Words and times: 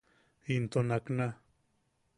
Into 0.55 0.79
nakna. 0.87 1.27